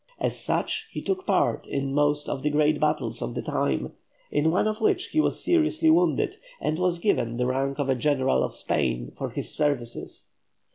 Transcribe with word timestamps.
As 0.19 0.35
such 0.35 0.87
he 0.89 0.99
took 0.99 1.27
part 1.27 1.67
in 1.67 1.93
most 1.93 2.27
of 2.27 2.41
the 2.41 2.49
great 2.49 2.79
battles 2.79 3.21
of 3.21 3.35
the 3.35 3.41
time, 3.43 3.93
in 4.31 4.49
one 4.49 4.67
of 4.67 4.81
which 4.81 5.09
he 5.09 5.21
was 5.21 5.43
seriously 5.43 5.91
wounded, 5.91 6.37
and 6.59 6.79
was 6.79 6.97
given 6.97 7.37
the 7.37 7.45
rank 7.45 7.77
of 7.77 7.87
a 7.87 7.93
General 7.93 8.41
of 8.43 8.55
Spain 8.55 9.11
for 9.15 9.29
his 9.29 9.53
services. 9.53 10.29